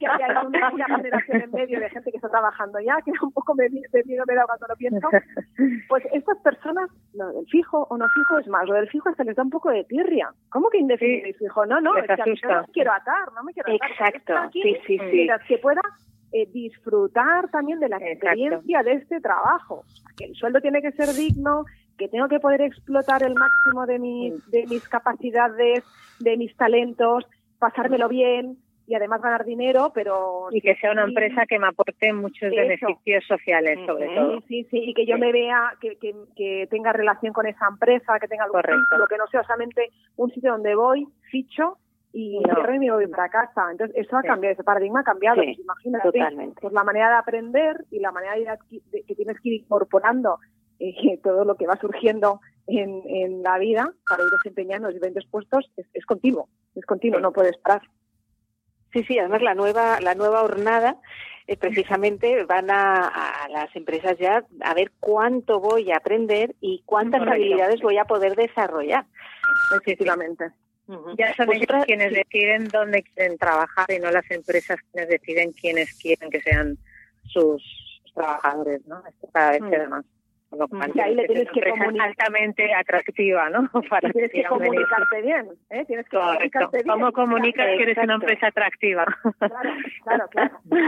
[0.00, 3.54] Que hay, una, generación en medio de gente que está trabajando ya, que un poco
[3.54, 5.08] me, me, miedo me da cuando lo pienso.
[5.88, 9.24] Pues estas personas, lo del fijo o no fijo es más, lo del fijo se
[9.24, 10.30] les da un poco de tirria.
[10.48, 11.32] ¿Cómo que indefinido sí.
[11.34, 11.66] fijo?
[11.66, 13.90] No, no, es que no me quiero atar, no me quiero atar.
[13.90, 15.28] Exacto, sí, sí, sí.
[15.46, 15.82] Que pueda
[16.32, 19.84] eh, disfrutar también de la experiencia de este trabajo.
[20.16, 21.64] Que el sueldo tiene que ser digno,
[21.98, 25.84] que tengo que poder explotar el máximo de mis, de mis capacidades,
[26.20, 27.24] de mis talentos,
[27.58, 28.58] pasármelo bien.
[28.86, 30.48] y además ganar dinero, pero...
[30.50, 34.40] Y que sea una empresa que me aporte muchos beneficios sociales, sobre todo.
[34.48, 35.96] Sí, sí, y que yo me vea, que,
[36.36, 40.30] que, tenga relación con esa empresa, que tenga algo lo que no sea solamente un
[40.30, 41.78] sitio donde voy, ficho
[42.12, 42.78] y no.
[42.78, 43.70] me voy para casa.
[43.70, 45.36] Entonces, eso ha cambiado, ese paradigma ha cambiado.
[45.36, 46.60] pues imagínate, totalmente.
[46.60, 50.38] pues la manera de aprender y la manera de, que tienes que ir incorporando
[50.82, 55.26] eh, todo lo que va surgiendo en, en, la vida para ir desempeñando los diferentes
[55.26, 57.82] puestos es, es continuo, es continuo, no puedes parar.
[58.92, 60.98] Sí, sí, además la nueva, la nueva hornada
[61.46, 67.22] eh, precisamente van a, las empresas ya a ver cuánto voy a aprender y cuántas
[67.22, 69.06] habilidades voy a poder desarrollar.
[69.80, 70.50] Efectivamente.
[71.16, 75.94] Ya son ellos quienes deciden dónde quieren trabajar y no las empresas quienes deciden quiénes
[75.94, 76.76] quieren que sean
[77.24, 77.62] sus
[78.14, 79.02] trabajadores, ¿no?
[79.06, 80.04] Esto cada vez queda más.
[80.94, 83.70] Y ahí le tienes que comunicar altamente atractiva, ¿no?
[83.90, 85.84] Para tienes que comunicarte bien, ¿eh?
[85.86, 86.88] Tienes que comunicarte bien.
[86.88, 89.04] ¿Cómo comunicas que eres una empresa atractiva?
[89.38, 89.70] Claro,
[90.04, 90.58] claro, claro.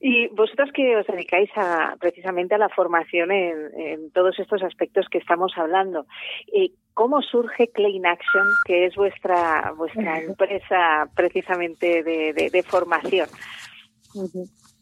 [0.00, 5.18] Y vosotros que os dedicáis a, precisamente a la formación en, todos estos aspectos que
[5.18, 6.06] estamos hablando,
[6.52, 13.28] eh, ¿cómo surge Clean Action, que es vuestra vuestra empresa precisamente de, formación?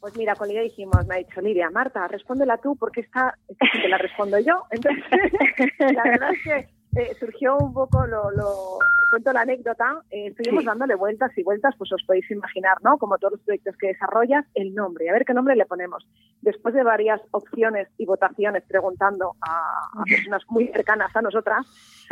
[0.01, 3.67] Pues mira, con Lidia dijimos, me ha dicho Lidia, Marta, respóndela tú porque esta, esta
[3.73, 4.65] sí que la respondo yo.
[4.71, 5.05] Entonces,
[5.79, 8.79] la verdad es que eh, surgió un poco, lo, lo
[9.11, 12.97] cuento la anécdota, eh, estuvimos dándole vueltas y vueltas, pues os podéis imaginar, ¿no?
[12.97, 16.07] Como todos los proyectos que desarrollas, el nombre, a ver qué nombre le ponemos.
[16.41, 21.67] Después de varias opciones y votaciones preguntando a, personas muy cercanas a nosotras,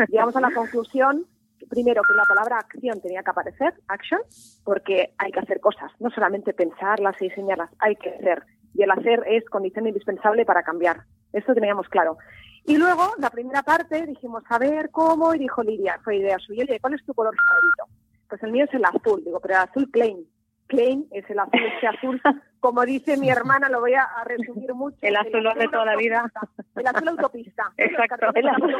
[0.08, 1.24] llegamos a la conclusión
[1.68, 4.20] primero que la palabra acción tenía que aparecer, action,
[4.64, 8.42] porque hay que hacer cosas, no solamente pensarlas y diseñarlas, hay que hacer.
[8.74, 11.02] Y el hacer es condición indispensable para cambiar.
[11.32, 12.18] Esto teníamos claro.
[12.64, 16.64] Y luego, la primera parte, dijimos, a ver cómo, y dijo Lidia, fue idea suya,
[16.64, 18.00] oye, ¿cuál es tu color favorito?
[18.28, 20.26] Pues el mío es el azul, digo, pero el azul plain.
[20.66, 22.22] Plain es el azul, este azul,
[22.64, 24.96] como dice mi hermana, lo voy a, resumir mucho.
[25.02, 26.32] El azul de toda la vida.
[26.74, 27.70] El azul autopista.
[27.76, 28.30] Exacto.
[28.34, 28.74] El azul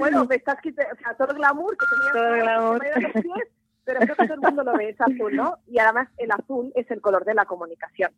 [0.00, 2.12] bueno, me estás quitando, o sea, todo el glamour que tenía.
[2.12, 2.84] Todo el glamour.
[3.84, 5.58] pero creo que todo el mundo lo ve, es azul, ¿no?
[5.68, 8.10] Y además el azul es el color de la comunicación.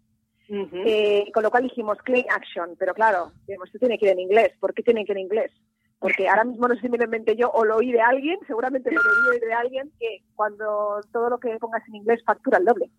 [0.48, 4.52] Eh, con lo cual dijimos clean action, pero claro, esto tiene que ir en inglés.
[4.60, 5.52] ¿Por qué tiene que ir en inglés?
[5.98, 8.38] Porque ahora mismo no sé si me lo inventé yo o lo oí de alguien,
[8.46, 8.98] seguramente lo
[9.30, 12.90] oí de alguien, que cuando todo lo que pongas en inglés factura el doble.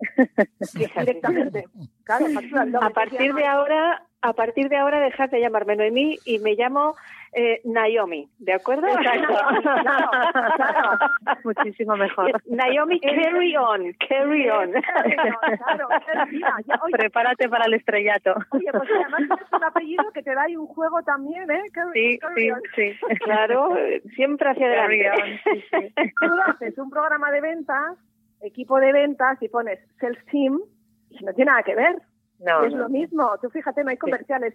[0.74, 1.64] directamente.
[2.04, 2.86] Claro, factura el doble.
[2.86, 6.94] A partir de ahora, a partir de ahora dejad de llamarme Noemí y me llamo
[7.32, 8.88] eh, Naomi, ¿de acuerdo?
[8.88, 9.28] Exacto.
[10.56, 10.98] claro,
[11.44, 12.32] Muchísimo mejor.
[12.46, 14.72] Naomi, carry on, carry on.
[14.72, 15.88] Claro,
[16.90, 18.34] Prepárate para el estrellato.
[18.50, 21.62] Oye, pues además es un apellido que te da ahí un juego también, ¿eh?
[21.94, 23.16] sí, sí, sí.
[23.20, 23.76] Claro,
[24.16, 25.40] siempre hacia adelante.
[25.44, 26.12] Sí, sí.
[26.20, 27.96] Tú haces un programa de ventas,
[28.42, 30.60] equipo de ventas y pones sales team,
[31.10, 32.00] y no tiene nada que ver.
[32.38, 33.36] No, es lo mismo.
[33.42, 34.54] Tú fíjate, no hay comerciales,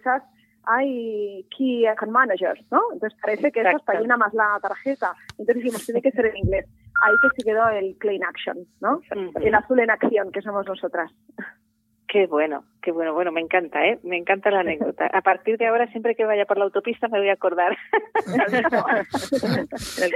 [0.64, 2.80] hay Key Account Managers, ¿no?
[2.92, 5.14] Entonces parece que eso hasta llena más la tarjeta.
[5.38, 6.66] Entonces dijimos, tiene que ser en inglés.
[7.02, 9.00] Ahí que se quedó el Clean Action, ¿no?
[9.40, 11.12] El azul en acción, que somos nosotras.
[12.08, 13.98] Qué bueno, qué bueno, bueno, me encanta, ¿eh?
[14.04, 15.06] Me encanta la anécdota.
[15.12, 17.76] A partir de ahora, siempre que vaya por la autopista, me voy a acordar.
[18.26, 20.14] el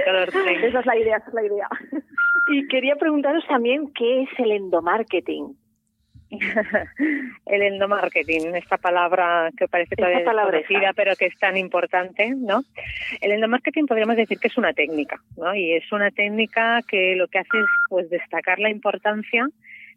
[0.63, 1.67] Esa es la idea, esa es la idea.
[2.49, 5.57] Y quería preguntaros también qué es el endomarketing.
[7.45, 12.63] el endomarketing, esta palabra que parece todavía desconocida, pero que es tan importante, ¿no?
[13.19, 15.53] El endomarketing podríamos decir que es una técnica, ¿no?
[15.53, 19.49] Y es una técnica que lo que hace es pues destacar la importancia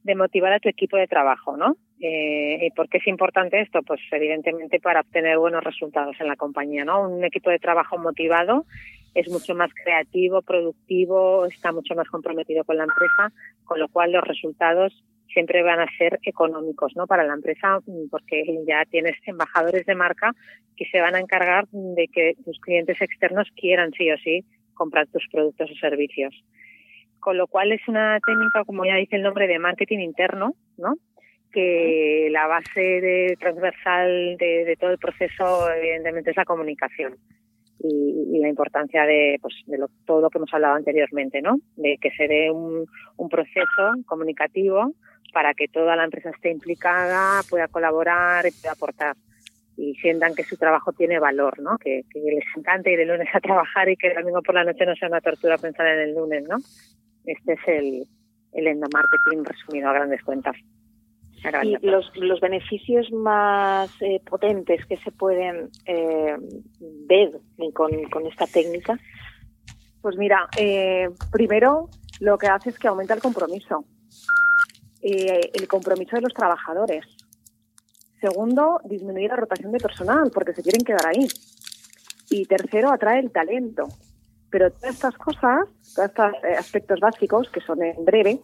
[0.05, 1.77] de motivar a tu equipo de trabajo, ¿no?
[2.01, 3.83] Eh, ¿Y por qué es importante esto?
[3.83, 7.09] Pues evidentemente para obtener buenos resultados en la compañía, ¿no?
[7.09, 8.67] Un equipo de trabajo motivado
[9.15, 13.33] es mucho más creativo, productivo, está mucho más comprometido con la empresa,
[13.65, 17.07] con lo cual los resultados siempre van a ser económicos ¿no?
[17.07, 20.33] para la empresa porque ya tienes embajadores de marca
[20.77, 25.07] que se van a encargar de que tus clientes externos quieran sí o sí comprar
[25.09, 26.35] tus productos o servicios.
[27.25, 30.93] Con lo cual es una técnica, como ya dice el nombre, de marketing interno, ¿no?
[31.51, 37.17] que la base de, transversal de, todo el proceso evidentemente es la comunicación
[37.79, 41.57] y, la importancia de, pues, de todo lo que hemos hablado anteriormente, ¿no?
[41.77, 42.85] De que se dé un,
[43.17, 44.93] un proceso comunicativo
[45.33, 49.17] para que toda la empresa esté implicada, pueda colaborar y pueda aportar
[49.77, 51.79] y sientan que su trabajo tiene valor, ¿no?
[51.79, 54.87] Que, les encante ir el lunes a trabajar y que el domingo por la noche
[54.87, 56.57] no sea una tortura pensar en el lunes, ¿no?
[57.25, 58.07] Este es el,
[58.53, 60.57] el endomarketing resumido a grandes cuentas.
[61.63, 66.37] y los, los beneficios más eh, potentes que se pueden eh,
[67.09, 67.31] ver
[67.73, 68.99] con, con esta técnica.
[70.01, 71.89] Pues mira, eh, primero
[72.21, 73.85] lo que hace es que aumenta el compromiso.
[75.03, 77.05] Eh, el compromiso de los trabajadores.
[78.21, 81.27] Segundo, disminuir la rotación de personal porque se quieren quedar ahí.
[82.31, 83.87] Y tercero, atrae el talento.
[84.55, 88.39] Pero todas estas cosas, todos estos eh, aspectos básicos, que son en breve,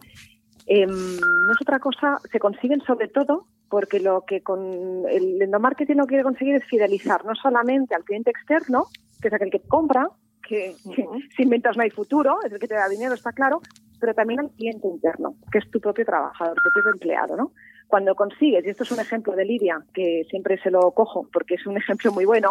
[0.67, 5.95] em, no es otra cosa, se consiguen sobre todo porque lo que con el endomarketing
[5.95, 8.87] lo quiere conseguir es fidelizar no solamente al cliente externo,
[9.21, 10.09] que es aquel que compra,
[10.45, 10.75] que,
[11.37, 13.61] sin ventas no hay futuro, es el que te da dinero, está claro,
[13.97, 17.53] pero también al cliente interno, que es tu propio trabajador, tu propio empleado, ¿no?
[17.87, 21.55] Cuando consigues, y esto es un ejemplo de Lidia, que siempre se lo cojo porque
[21.55, 22.49] es un ejemplo muy bueno,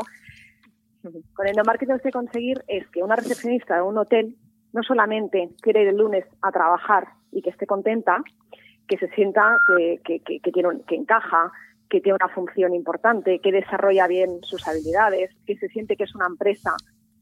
[1.35, 4.37] con el endomarketing lo que conseguir es que una recepcionista de un hotel
[4.73, 8.23] no solamente quiere ir el lunes a trabajar y que esté contenta,
[8.87, 11.53] que se sienta que, que, que, tiene, que encaja,
[11.89, 16.15] que tiene una función importante, que desarrolla bien sus habilidades, que se siente que es
[16.15, 16.75] una empresa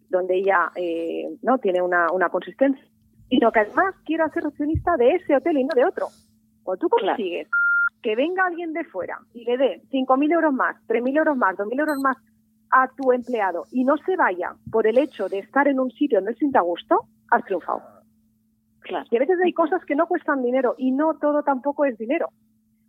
[0.08, 2.84] donde ella eh, no tiene una, una consistencia,
[3.28, 6.06] sino que además quiera ser recepcionista de ese hotel y no de otro.
[6.64, 7.48] O tú consigues
[8.02, 11.80] que venga alguien de fuera y le dé 5.000 euros más, 3.000 euros más, 2.000
[11.80, 12.16] euros más
[12.70, 16.18] a tu empleado y no se vaya por el hecho de estar en un sitio
[16.18, 17.82] donde se sienta gusto, has triunfado.
[18.80, 19.06] Claro.
[19.10, 22.28] Y a veces hay cosas que no cuestan dinero y no todo tampoco es dinero.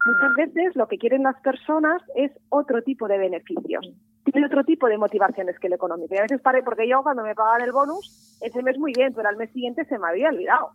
[0.06, 3.86] Muchas veces lo que quieren las personas es otro tipo de beneficios.
[4.24, 6.16] Tiene otro tipo de motivaciones que el económico.
[6.16, 9.14] Y a veces pare porque yo cuando me pagan el bonus, ese mes muy bien,
[9.14, 10.72] pero al mes siguiente se me había olvidado.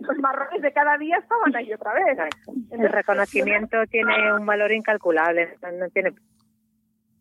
[0.00, 2.18] Los marrones de cada día estaban ahí otra vez.
[2.70, 5.56] el reconocimiento tiene un valor incalculable.
[5.78, 6.12] No tiene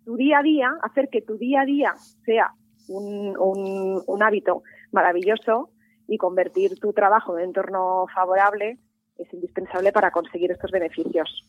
[0.05, 1.93] tu día a día, hacer que tu día a día
[2.23, 2.51] sea
[2.87, 5.69] un, un, un hábito maravilloso
[6.07, 8.77] y convertir tu trabajo en un entorno favorable
[9.17, 11.43] es indispensable para conseguir estos beneficios.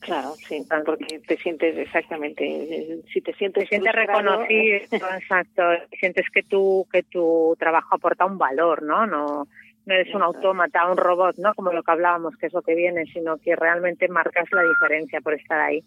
[0.00, 5.62] Claro, sí, porque te sientes exactamente, si te sientes, te sientes reconocido, exacto,
[5.98, 9.06] sientes que tu que tu trabajo aporta un valor, ¿no?
[9.06, 9.48] No
[9.88, 11.54] no eres un autómata, un robot, ¿no?
[11.54, 15.22] Como lo que hablábamos, que es lo que viene, sino que realmente marcas la diferencia
[15.22, 15.82] por estar ahí.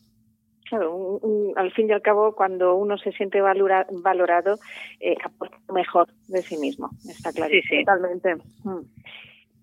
[0.71, 1.19] Claro,
[1.57, 4.57] al fin y al cabo, cuando uno se siente valorado,
[5.01, 7.51] eh, aporta mejor de sí mismo, está claro.
[7.51, 7.83] Sí, sí.
[7.83, 8.35] Totalmente.
[8.63, 8.79] Mm.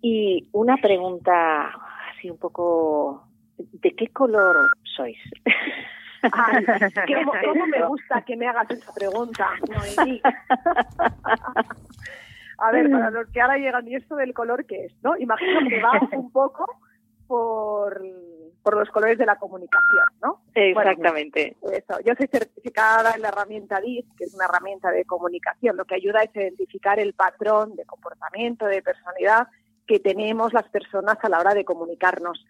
[0.02, 1.72] Y una pregunta
[2.10, 5.16] así un poco, ¿de qué color sois?
[6.30, 6.66] Ay,
[7.46, 10.20] ¿cómo, me gusta que me hagas esa pregunta, Noemí?
[12.58, 14.92] A ver, para los que ahora llegan, ¿y esto del color qué es?
[15.02, 15.16] ¿no?
[15.16, 16.66] Imagino que va un poco
[17.26, 18.02] por,
[18.68, 20.42] por los colores de la comunicación, ¿no?
[20.54, 21.56] Exactamente.
[21.72, 21.94] eso.
[22.04, 25.78] Yo soy certificada en la herramienta DIS, que es una herramienta de comunicación.
[25.78, 29.48] Lo que ayuda es identificar el patrón de comportamiento, de personalidad
[29.86, 32.44] que tenemos las personas a la hora de comunicarnos.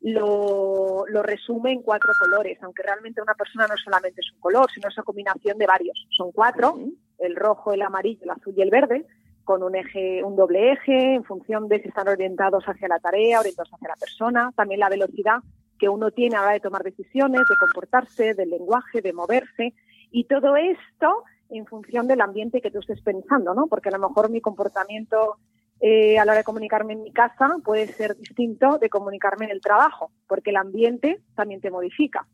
[0.00, 4.68] Lo, lo, resume en cuatro colores, aunque realmente una persona no solamente es un color,
[4.74, 6.08] sino es una combinación de varios.
[6.10, 6.76] Son cuatro,
[7.20, 9.06] el rojo, el amarillo, el azul y el verde,
[9.44, 13.40] con un eje, un doble eje, en función de si están orientados hacia la tarea,
[13.40, 15.38] orientados hacia la persona, también la velocidad
[15.78, 19.74] que uno tiene a la hora de tomar decisiones, de comportarse, del lenguaje, de moverse,
[20.10, 23.66] y todo esto en función del ambiente que tú estés pensando, ¿no?
[23.66, 25.36] Porque a lo mejor mi comportamiento
[25.80, 29.50] eh, a la hora de comunicarme en mi casa puede ser distinto de comunicarme en
[29.50, 32.26] el trabajo, porque el ambiente también te modifica.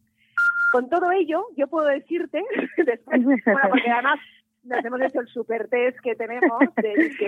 [0.70, 2.44] Con todo ello, yo puedo decirte,
[2.76, 4.20] después, bueno, porque además
[4.68, 7.26] nos hemos hecho el super test que tenemos del que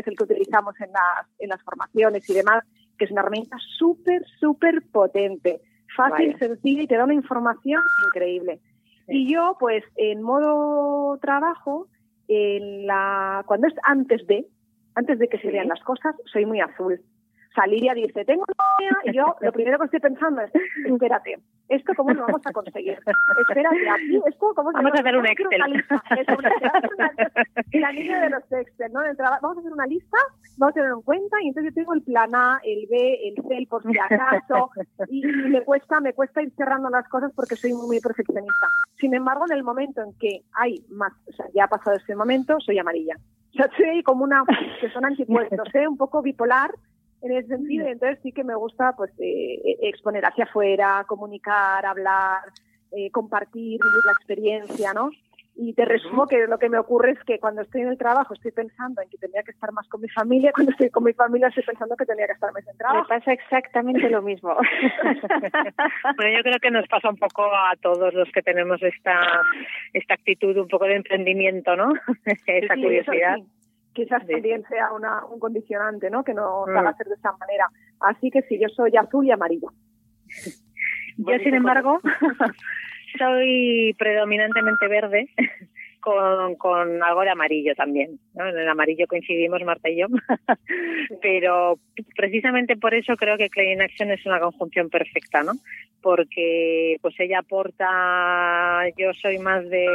[0.00, 2.64] es el que utilizamos en las, en las formaciones y demás,
[2.98, 5.60] que es una herramienta súper, súper potente,
[5.96, 8.60] fácil, sencilla y te da una información increíble.
[9.08, 11.88] Y yo, pues, en modo trabajo,
[12.28, 14.46] en la, cuando es antes de,
[14.94, 17.00] antes de que se vean las cosas, soy muy azul.
[17.54, 20.50] Saliria dice, tengo una idea, y yo lo primero que estoy pensando es,
[20.86, 21.38] espérate,
[21.68, 22.98] ¿esto cómo lo vamos a conseguir?
[23.48, 25.60] Espérate, aquí, esto cómo Vamos a hacer un Excel.
[27.72, 29.00] la línea de los Excel, ¿no?
[29.42, 30.18] Vamos a hacer una lista,
[30.56, 33.34] vamos a tenerlo en cuenta, y entonces yo tengo el plan A, el B, el
[33.42, 34.70] C, el por si acaso,
[35.08, 38.66] y, me cuesta, me cuesta ir cerrando las cosas porque soy muy, muy perfeccionista.
[38.98, 42.16] Sin embargo, en el momento en que hay más, o sea, ya ha pasado ese
[42.16, 43.16] momento, soy amarilla.
[43.50, 44.44] O sea, soy como una,
[44.80, 45.86] que son antipuestos, ¿eh?
[45.88, 46.70] un poco bipolar,
[47.22, 47.86] en ese sentido.
[47.86, 52.42] entonces sí que me gusta pues eh, eh, exponer hacia afuera, comunicar, hablar,
[52.90, 55.10] eh, compartir, vivir la experiencia, ¿no?
[55.54, 58.32] Y te resumo que lo que me ocurre es que cuando estoy en el trabajo
[58.32, 61.12] estoy pensando en que tenía que estar más con mi familia, cuando estoy con mi
[61.12, 63.02] familia estoy pensando que tenía que estar más en trabajo.
[63.02, 64.56] Me pasa exactamente lo mismo.
[66.16, 69.42] bueno, yo creo que nos pasa un poco a todos los que tenemos esta
[69.92, 71.92] esta actitud un poco de emprendimiento, ¿no?
[72.46, 73.36] esa curiosidad
[73.92, 76.24] quizás también sea una, un condicionante, ¿no?
[76.24, 76.76] Que no mm.
[76.76, 77.68] haga ser de esa manera.
[78.00, 79.72] Así que sí, yo soy azul y amarillo.
[81.16, 82.00] yo, sin embargo,
[83.18, 85.28] soy predominantemente verde
[86.00, 88.18] con, con algo de amarillo también.
[88.34, 88.48] ¿no?
[88.48, 90.06] En el amarillo coincidimos Marta y yo.
[91.22, 91.78] Pero
[92.16, 95.52] precisamente por eso creo que Clay in Action es una conjunción perfecta, ¿no?
[96.00, 99.86] Porque pues ella aporta, yo soy más de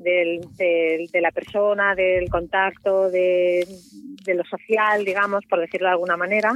[0.00, 3.66] del, de la persona, del contacto, de,
[4.24, 6.52] de, lo social, digamos, por decirlo de alguna manera,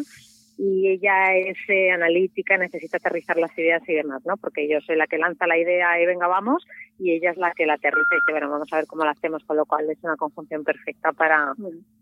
[0.57, 4.37] y ella es eh, analítica, necesita aterrizar las ideas y demás, ¿no?
[4.37, 6.65] Porque yo soy la que lanza la idea y venga, vamos,
[6.99, 9.11] y ella es la que la aterriza y dice, bueno, vamos a ver cómo la
[9.11, 11.53] hacemos, con lo cual es una conjunción perfecta para,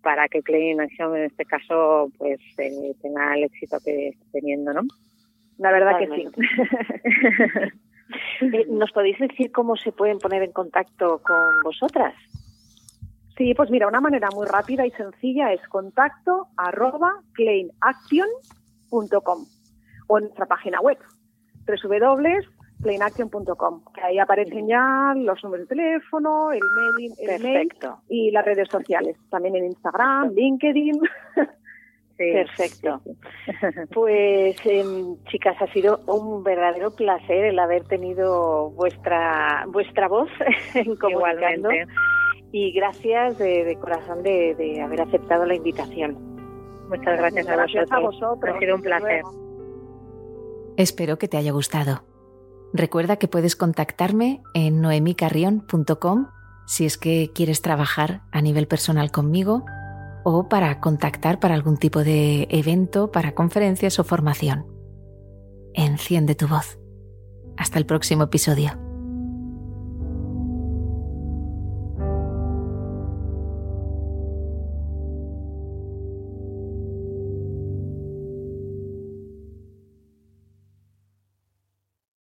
[0.03, 4.75] para que in Action en este caso pues eh, tenga el éxito que está teniendo,
[4.75, 4.83] ¿no?
[5.59, 6.29] La verdad que sí.
[8.43, 12.15] Eh, ¿Nos podéis decir cómo se pueden poner en contacto con vosotras?
[13.37, 19.47] Sí, pues mira, una manera muy rápida y sencilla es contacto arroba clainaction.com
[20.09, 20.99] o en nuestra página web
[21.67, 27.69] www.plainaction.com, que ahí aparecen ya los números de teléfono, el mail, el mail
[28.09, 31.01] y las redes sociales, también en Instagram, LinkedIn.
[32.17, 33.01] Perfecto.
[33.93, 40.29] Pues em, chicas, ha sido un verdadero placer el haber tenido vuestra vuestra voz
[40.75, 41.71] en comunicando.
[42.53, 46.19] Y gracias de, corazón de, haber aceptado la invitación.
[46.89, 47.93] Muchas gracias, a, vosotros.
[47.93, 48.55] a vosotros.
[48.55, 49.23] Ha sido un placer.
[50.77, 52.05] Espero que te haya gustado.
[52.75, 56.29] Recuerda que puedes contactarme en noemicarrión.com
[56.67, 59.65] si es que quieres trabajar a nivel personal conmigo
[60.25, 64.67] o para contactar para algún tipo de evento, para conferencias o formación.
[65.75, 66.79] Enciende tu voz.
[67.57, 68.82] Hasta el próximo episodio.